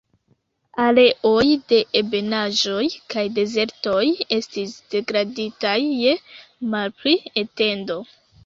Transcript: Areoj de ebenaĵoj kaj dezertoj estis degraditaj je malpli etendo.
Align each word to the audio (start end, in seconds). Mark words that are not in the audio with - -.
Areoj 0.85 1.43
de 1.71 1.81
ebenaĵoj 1.99 2.87
kaj 3.15 3.25
dezertoj 3.37 4.01
estis 4.39 4.75
degraditaj 4.95 5.79
je 5.85 6.19
malpli 6.73 7.19
etendo. 7.45 8.05